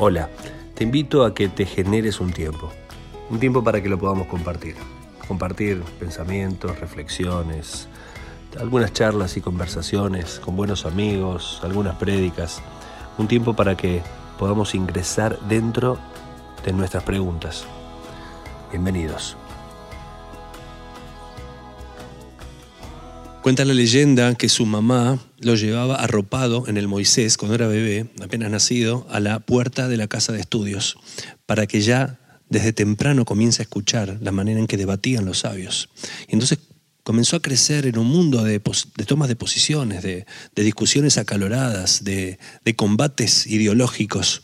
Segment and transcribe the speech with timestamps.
[0.00, 0.30] Hola,
[0.76, 2.70] te invito a que te generes un tiempo,
[3.30, 4.76] un tiempo para que lo podamos compartir.
[5.26, 7.88] Compartir pensamientos, reflexiones,
[8.60, 12.62] algunas charlas y conversaciones con buenos amigos, algunas prédicas,
[13.18, 14.00] un tiempo para que
[14.38, 15.98] podamos ingresar dentro
[16.64, 17.64] de nuestras preguntas.
[18.70, 19.36] Bienvenidos.
[23.42, 28.08] Cuenta la leyenda que su mamá lo llevaba arropado en el Moisés cuando era bebé,
[28.22, 30.96] apenas nacido, a la puerta de la casa de estudios,
[31.46, 35.90] para que ya desde temprano comience a escuchar la manera en que debatían los sabios.
[36.28, 36.58] Y entonces
[37.02, 38.60] comenzó a crecer en un mundo de,
[39.06, 42.38] tomas de posiciones, de, discusiones acaloradas, de,
[42.76, 44.42] combates ideológicos.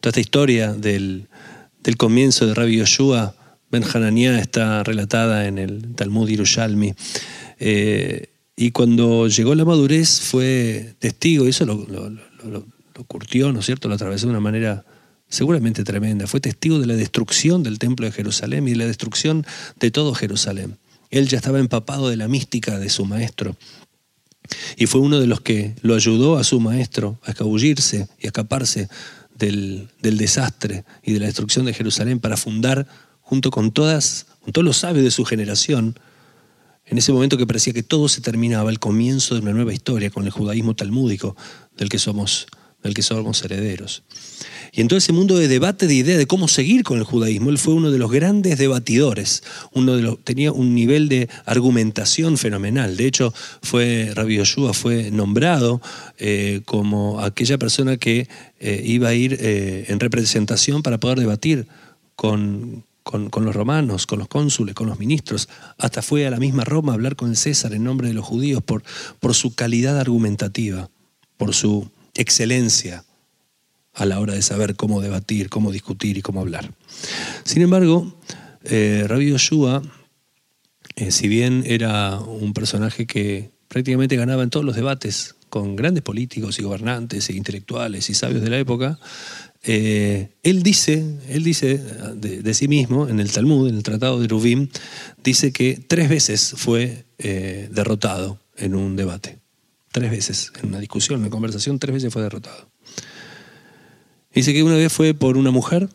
[0.00, 1.28] Toda esta historia del,
[1.96, 3.34] comienzo de Rabbi Yoshua
[3.70, 6.94] Ben Hananiah está relatada en el Talmud Yerushalmi.
[7.58, 12.66] Eh, y cuando llegó la madurez fue testigo, y eso lo,
[13.06, 13.86] curtió, ¿no es cierto?
[13.86, 14.84] Lo atravesó de una manera
[15.28, 16.26] seguramente tremenda.
[16.26, 19.46] Fue testigo de la destrucción del templo de Jerusalén y de la destrucción
[19.78, 20.76] de todo Jerusalén.
[21.10, 23.56] Él ya estaba empapado de la mística de su maestro.
[24.76, 28.30] Y fue uno de los que lo ayudó a su maestro a escabullirse y a
[28.30, 28.88] escaparse
[29.36, 32.88] del, del desastre y de la destrucción de Jerusalén para fundar,
[33.20, 35.94] junto con, todas, con todos los sabios de su generación,
[36.90, 40.10] en ese momento que parecía que todo se terminaba, el comienzo de una nueva historia
[40.10, 41.36] con el judaísmo talmúdico
[41.76, 42.46] del que somos,
[42.82, 44.02] del que somos herederos.
[44.72, 47.50] Y en todo ese mundo de debate de idea de cómo seguir con el judaísmo,
[47.50, 52.38] él fue uno de los grandes debatidores, uno de los, tenía un nivel de argumentación
[52.38, 52.96] fenomenal.
[52.96, 55.80] De hecho, fue, Rabbi Yoshua fue nombrado
[56.18, 58.28] eh, como aquella persona que
[58.60, 61.66] eh, iba a ir eh, en representación para poder debatir
[62.14, 66.64] con, con, los romanos, con los cónsules, con los ministros, hasta fue a la misma
[66.64, 68.82] Roma a hablar con el César en nombre de los judíos por,
[69.18, 70.90] por su calidad argumentativa,
[71.38, 73.04] por su excelencia
[73.94, 76.74] a la hora de saber cómo debatir, cómo discutir y cómo hablar.
[77.44, 78.14] Sin embargo,
[78.64, 79.80] eh, Rabbi Yoshua,
[80.96, 86.02] eh, si bien era un personaje que prácticamente ganaba en todos los debates con grandes
[86.02, 88.98] políticos y gobernantes e intelectuales y sabios de la época,
[89.62, 94.28] eh, él dice, él dice de, sí mismo, en el Talmud, en el Tratado de
[94.28, 94.68] Rubim,
[95.22, 99.38] dice que tres veces fue eh, derrotado en un debate.
[99.90, 102.68] Tres veces, en una discusión, en una conversación, tres veces fue derrotado.
[104.32, 105.88] Dice que una vez fue por una mujer,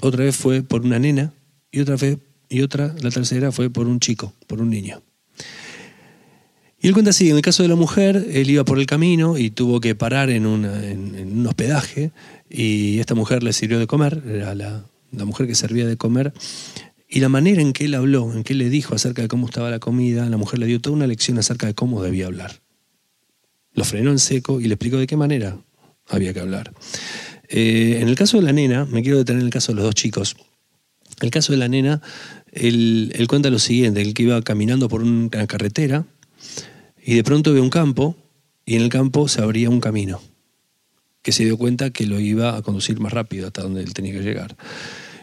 [0.00, 1.32] otra vez fue por una nena,
[1.70, 5.02] y otra vez, y otra, la tercera fue por un chico, por un niño.
[6.80, 9.36] Y él cuenta así, en el caso de la mujer, él iba por el camino
[9.36, 12.12] y tuvo que parar en, un hospedaje
[12.48, 16.32] y esta mujer le sirvió de comer, era la, mujer que servía de comer,
[17.08, 19.70] y la manera en que él habló, en que le dijo acerca de cómo estaba
[19.70, 22.60] la comida, la mujer le dio toda una lección acerca de cómo debía hablar.
[23.72, 25.58] Lo frenó en seco y le explicó de qué manera
[26.08, 26.72] había que hablar.
[27.48, 29.84] Eh, en el caso de la nena, me quiero detener en el caso de los
[29.84, 30.36] dos chicos.
[31.20, 32.02] En el caso de la nena,
[32.52, 36.06] él, él cuenta lo siguiente, él que iba caminando por una carretera,
[37.02, 38.16] y de pronto ve un campo
[38.64, 40.20] y en el campo se abría un camino
[41.22, 44.12] que se dio cuenta que lo iba a conducir más rápido hasta donde él tenía
[44.12, 44.56] que llegar.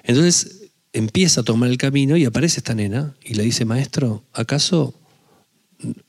[0.03, 4.93] Entonces empieza a tomar el camino y aparece esta nena y le dice, maestro, ¿acaso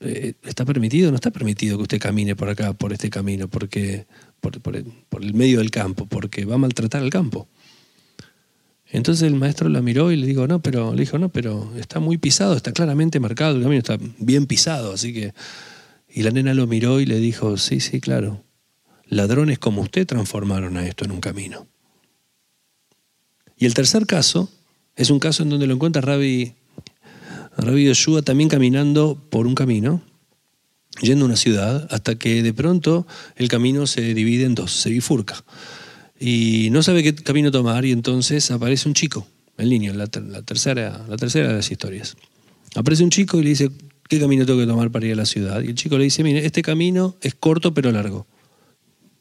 [0.00, 4.06] eh, está permitido no está permitido que usted camine por acá, por este camino, porque,
[4.40, 4.76] por, por
[5.22, 7.48] el medio del campo, porque va a maltratar el campo?
[8.90, 11.98] Entonces el maestro la miró y le dijo, no, pero, le dijo, no, pero está
[11.98, 15.34] muy pisado, está claramente marcado, el camino está bien pisado, así que.
[16.08, 18.42] Y la nena lo miró y le dijo, sí, sí, claro.
[19.06, 21.66] Ladrones como usted transformaron a esto en un camino.
[23.58, 24.50] Y el tercer caso
[24.94, 26.54] es un caso en donde lo encuentra Rabbi,
[27.58, 30.00] Rabbi Yoshua también caminando por un camino,
[31.02, 34.90] yendo a una ciudad, hasta que de pronto el camino se divide en dos, se
[34.90, 35.44] bifurca
[36.18, 39.26] y no sabe qué camino tomar y entonces aparece un chico,
[39.58, 42.16] el niño, la, tercera, la tercera de las historias.
[42.74, 43.70] Aparece un chico y le dice,
[44.08, 45.62] ¿qué camino tengo que tomar para ir a la ciudad?
[45.62, 48.26] Y el chico le dice, mire, este camino es corto pero largo.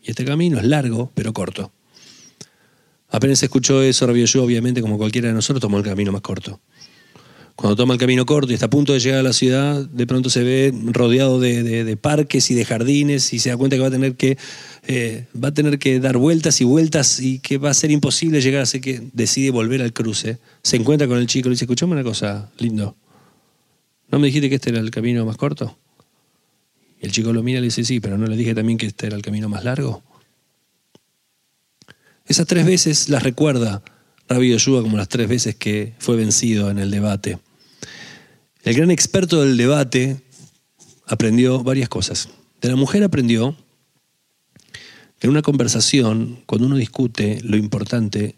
[0.02, 1.72] Y este camino es largo pero corto.
[3.10, 6.60] Apenas escuchó eso, Rabio yo, obviamente, como cualquiera de nosotros, tomó el camino más corto.
[7.56, 10.06] Cuando toma el camino corto y está a punto de llegar a la ciudad, de
[10.06, 13.88] pronto se ve rodeado de, parques y de jardines y se da cuenta que va
[13.88, 14.38] a tener que
[14.88, 18.42] eh, va a tener que dar vueltas y vueltas y que va a ser imposible
[18.42, 20.38] llegar, así que decide volver al cruce.
[20.64, 22.96] Se encuentra con el chico y le dice, escuchame una cosa, lindo.
[24.12, 25.78] ¿No me dijiste que este era el camino más corto?
[27.00, 29.08] El chico lo mira y le dice, sí, pero ¿no le dije también que este
[29.08, 30.04] era el camino más largo?
[32.26, 33.82] Esas tres veces las recuerda
[34.28, 37.40] Rabbi Yoshua como las tres veces que fue vencido en el debate.
[38.66, 40.24] El gran experto del debate
[41.06, 42.30] aprendió varias cosas.
[42.62, 43.56] De la mujer aprendió
[45.22, 48.36] En una conversación, cuando uno discute, lo importante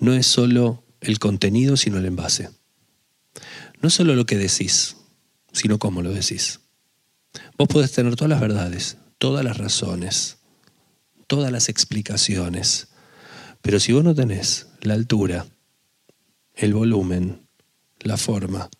[0.00, 2.48] no es solo el contenido, sino el envase.
[3.82, 4.96] No solo lo que decís,
[5.52, 6.60] sino cómo lo decís.
[7.58, 10.38] Vos podés tener todas las verdades, todas las razones,
[11.26, 12.88] todas las explicaciones,
[13.60, 15.46] pero si vos no tenés la altura,
[16.54, 17.46] el volumen,
[18.00, 18.70] la forma,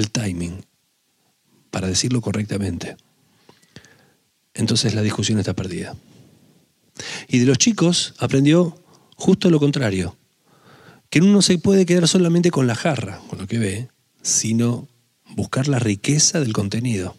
[0.00, 0.64] el timing,
[1.70, 2.96] para decirlo correctamente,
[4.54, 5.94] entonces la discusión está perdida.
[7.28, 8.82] Y de los chicos aprendió
[9.16, 10.16] justo lo contrario,
[11.10, 13.88] que uno no se puede quedar solamente con la jarra, con lo que ve,
[14.22, 14.88] sino
[15.34, 17.16] buscar la riqueza del contenido.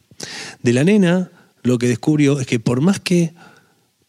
[0.61, 1.31] De la nena,
[1.63, 3.33] lo que descubrió es que por más que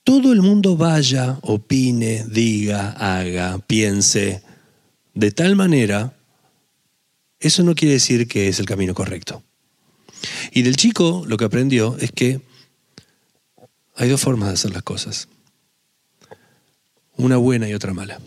[0.04, 4.42] todo el mundo vaya, opine, diga, haga, piense,
[5.14, 6.17] de tal manera,
[7.40, 9.42] eso no quiere decir que es el camino correcto.
[10.52, 12.40] Y del chico lo que aprendió es que
[13.94, 15.28] hay dos formas de hacer las cosas.
[17.16, 18.20] Una buena y otra mala.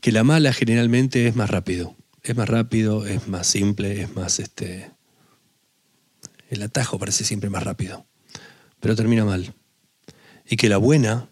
[0.00, 1.96] Que la mala generalmente es más rápido.
[2.22, 4.90] Es más rápido, es más simple, es más este.
[6.48, 8.06] El atajo parece siempre más rápido.
[8.80, 9.52] Pero termina mal.
[10.48, 11.28] Y que la buena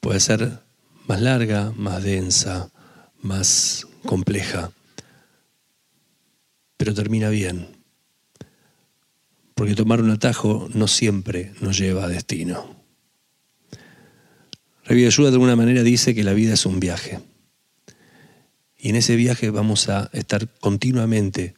[0.00, 0.60] puede ser
[1.06, 2.70] más larga, más densa,
[3.20, 4.72] más compleja.
[6.80, 7.66] Pero termina bien.
[9.54, 12.74] Porque tomar un atajo no siempre nos lleva a destino.
[14.86, 17.20] Ayuda de alguna manera dice que la vida es un viaje.
[18.78, 21.52] Y en ese viaje vamos a estar continuamente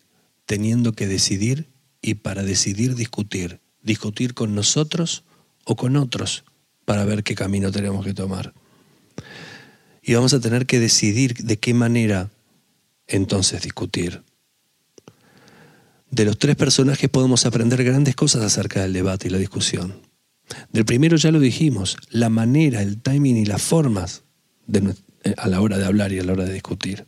[0.44, 1.68] teniendo que decidir
[2.00, 3.60] y para decidir discutir.
[3.80, 5.22] Discutir con nosotros
[5.62, 6.42] o con otros
[6.84, 8.54] para ver qué camino tenemos que tomar.
[10.02, 12.32] Y vamos a tener que decidir de qué manera
[13.06, 14.24] entonces discutir.
[16.12, 19.94] De los tres personajes podemos aprender grandes cosas acerca del debate y la discusión.
[20.70, 24.22] Del primero ya lo dijimos, la manera, el timing y las formas
[24.70, 27.06] eh, a la hora de hablar y a la hora de discutir.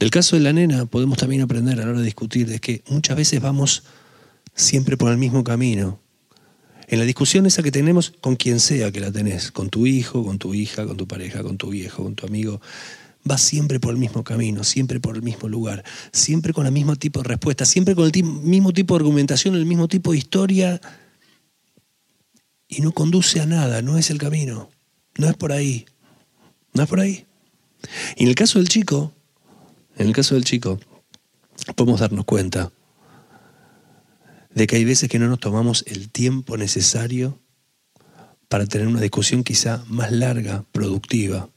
[0.00, 2.82] Del caso de la nena podemos también aprender a la hora de discutir de que
[2.88, 3.84] muchas veces vamos
[4.56, 6.00] siempre por el mismo camino.
[6.88, 10.24] En la discusión esa que tenemos con quien sea que la tenés, con tu hijo,
[10.24, 12.60] con tu hija, con tu pareja, con tu viejo, con tu amigo,
[13.24, 16.96] vas siempre por el mismo camino, siempre por el mismo lugar, siempre con el mismo
[16.96, 20.80] tipo de respuesta, siempre con el mismo tipo de argumentación, el mismo tipo de historia
[22.68, 24.70] y no conduce a nada, no es el camino,
[25.18, 25.86] no es por ahí,
[26.72, 27.26] no es por ahí.
[28.16, 29.12] Y en el caso del chico,
[29.96, 30.78] en el caso del chico,
[31.76, 32.72] podemos darnos cuenta
[34.54, 37.38] de que hay veces que no nos tomamos el tiempo necesario
[38.48, 41.48] para tener una discusión quizá más larga, productiva,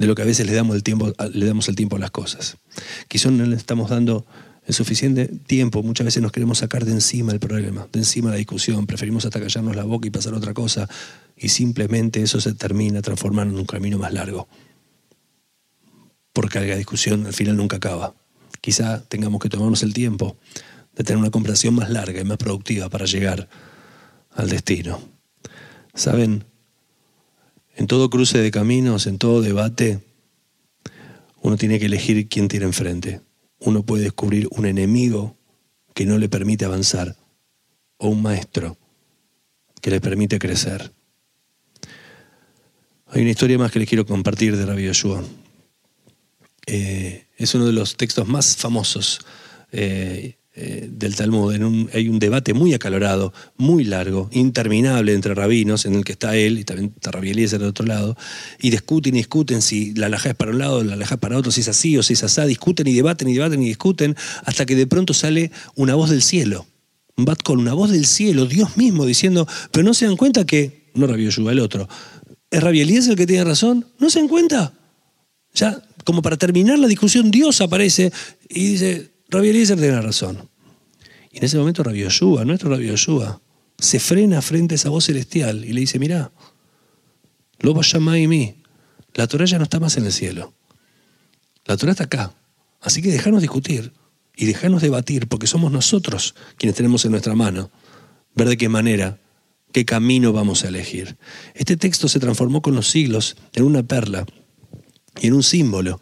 [0.00, 2.10] de lo que a veces le damos el tiempo, le damos el tiempo a las
[2.10, 2.56] cosas.
[3.06, 4.24] Quizá no le estamos dando
[4.64, 8.36] el suficiente tiempo, muchas veces nos queremos sacar de encima el problema, de encima la
[8.36, 10.88] discusión, preferimos hasta callarnos la boca y pasar a otra cosa,
[11.36, 14.48] y simplemente eso se termina transformando en un camino más largo.
[16.32, 18.14] Porque la discusión al final nunca acaba.
[18.62, 20.38] Quizá tengamos que tomarnos el tiempo
[20.96, 23.50] de tener una conversación más larga y más productiva para llegar
[24.30, 24.98] al destino.
[25.92, 26.49] ¿Saben?
[27.80, 29.98] En todo cruce de caminos, en todo debate,
[31.42, 33.22] uno tiene que elegir quién tiene enfrente
[33.60, 35.36] uno puede descubrir un enemigo
[35.94, 37.16] que no le permite avanzar
[37.98, 38.78] o un maestro
[39.80, 40.92] que le permite crecer.
[43.08, 45.22] Hay una historia más que les quiero compartir de Rabbi Yoshua.
[46.66, 49.20] Eh, es uno de los textos más famosos
[49.72, 51.54] eh, eh, del Talmud.
[51.94, 56.58] hay un debate muy acalorado, muy largo, interminable entre rabinos, en el que está él
[56.58, 58.14] y también está Rabbi Eliezer del otro lado,
[58.60, 61.38] y discuten y discuten si la alhaja es para un lado, la alhaja es para
[61.38, 64.14] otro, si es así o si es así, discuten y debaten y debaten y discuten,
[64.44, 66.66] hasta que de pronto sale una voz del cielo.
[67.16, 70.44] Un bat con una voz del cielo, Dios mismo diciendo, pero no se dan cuenta
[70.44, 71.88] que, no Rabbi Yoshua, el otro,
[72.50, 73.86] ¿es Rabbi Eliezer el que tiene razón?
[73.98, 74.74] ¿No se dan cuenta?
[75.54, 78.12] Ya, como para terminar la discusión, Dios aparece
[78.46, 80.49] y dice, Rabbi Eliezer tiene razón.
[81.30, 83.40] Y en ese momento Rabbi Yoshua, nuestro Rabbi Yoshua,
[83.78, 86.32] se frena frente a esa voz celestial y le dice, mirá,
[87.60, 87.82] Lobo
[88.16, 88.56] y mí,
[89.14, 90.54] la Torah ya no está más en el cielo.
[91.66, 92.34] La Torah está acá.
[92.80, 93.92] Así que dejarnos discutir
[94.34, 97.70] y dejarnos debatir, porque somos nosotros quienes tenemos en nuestra mano
[98.34, 99.18] ver de qué manera,
[99.72, 101.18] qué camino vamos a elegir.
[101.54, 104.24] Este texto se transformó con los siglos en una perla
[105.20, 106.00] y en un símbolo,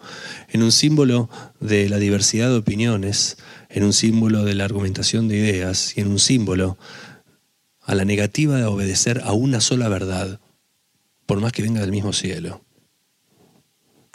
[0.50, 3.38] en un símbolo de la diversidad de opiniones,
[3.68, 6.78] en un símbolo de la argumentación de ideas y en un símbolo
[7.82, 10.40] a la negativa de obedecer a una sola verdad,
[11.26, 12.64] por más que venga del mismo cielo.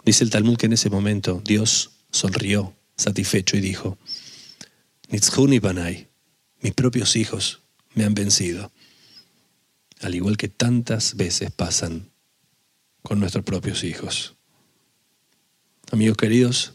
[0.04, 3.98] Dice el Talmud que en ese momento Dios sonrió, satisfecho, y dijo,
[5.08, 6.08] Nitzhuni Banai,
[6.60, 7.62] mis propios hijos
[7.94, 8.72] me han vencido.
[10.00, 12.10] al igual que tantas veces pasan
[13.02, 14.34] con nuestros propios hijos.
[15.90, 16.74] Amigos queridos,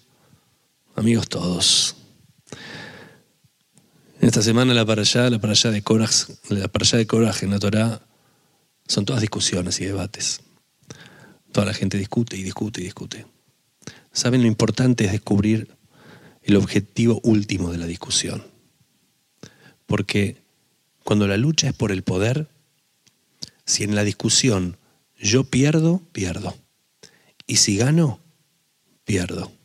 [0.96, 1.99] amigos todos.
[4.22, 7.52] En esta semana la para allá, la para de coraje, la para de coraje en
[7.52, 8.02] la Torah
[8.86, 10.42] son todas discusiones y debates.
[11.54, 13.26] Toda la gente discute y discute y discute.
[14.12, 15.70] ¿Saben lo importante es descubrir
[16.44, 18.44] el objetivo último de la discusión?
[19.86, 20.42] Porque
[21.06, 22.50] cuando la lucha es por el poder,
[23.66, 24.76] si en la discusión
[25.18, 26.58] yo pierdo, pierdo.
[27.48, 28.20] Y si gano,
[29.06, 29.59] pierdo.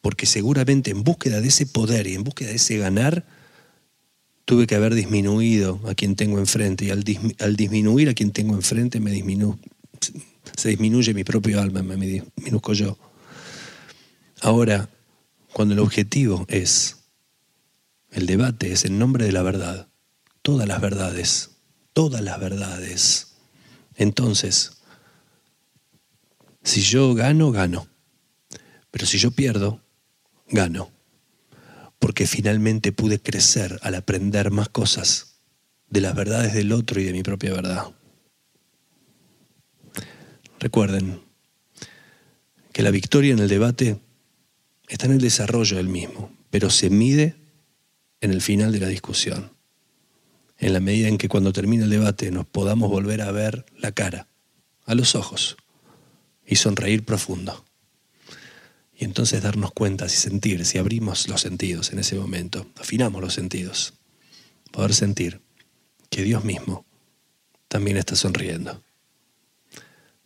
[0.00, 3.26] Porque seguramente en búsqueda de ese poder y en búsqueda de ese ganar,
[4.44, 6.86] tuve que haber disminuido a quien tengo enfrente.
[6.86, 9.00] Y al, disminuir a quien tengo enfrente,
[10.56, 12.98] se disminuye mi propio alma, me disminuzco yo.
[14.40, 14.88] Ahora,
[15.52, 16.96] cuando el objetivo es,
[18.10, 19.88] el debate es en nombre de la verdad,
[20.42, 21.50] todas las verdades,
[21.92, 23.30] todas las verdades,
[24.00, 24.80] entonces,
[26.62, 27.86] si yo gano, gano.
[28.90, 29.82] Pero si yo pierdo,
[30.50, 30.90] gano.
[31.98, 35.40] Porque finalmente pude crecer al aprender más cosas
[35.88, 37.86] de las verdades del otro y de mi propia verdad.
[40.58, 41.20] Recuerden
[42.72, 43.98] que la victoria en el debate
[44.88, 47.36] está en el desarrollo del mismo, pero se mide
[48.20, 49.50] en el final de la discusión
[50.60, 53.92] en la medida en que cuando termine el debate nos podamos volver a ver la
[53.92, 54.28] cara,
[54.84, 55.56] a los ojos,
[56.46, 57.64] y sonreír profundo.
[59.00, 63.32] Y entonces darnos cuenta, si sentir, si abrimos los sentidos en ese momento, afinamos los
[63.32, 63.94] sentidos,
[64.72, 65.40] poder sentir
[66.10, 66.84] que Dios mismo
[67.68, 68.82] también está sonriendo.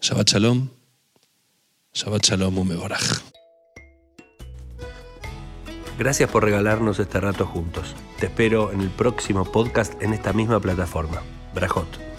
[0.00, 0.70] Shabbat Shalom,
[1.94, 3.22] Shabbat Shalom Umeboraj.
[5.96, 7.94] Gracias por regalarnos este rato juntos.
[8.18, 11.22] Te espero en el próximo podcast en esta misma plataforma.
[11.54, 12.13] Brajot.